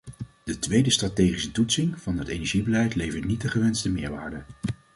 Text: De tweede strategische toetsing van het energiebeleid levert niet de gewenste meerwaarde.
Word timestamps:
De 0.43 0.59
tweede 0.59 0.91
strategische 0.91 1.51
toetsing 1.51 2.01
van 2.01 2.17
het 2.17 2.27
energiebeleid 2.27 2.95
levert 2.95 3.25
niet 3.25 3.41
de 3.41 3.47
gewenste 3.49 3.91
meerwaarde. 3.91 4.43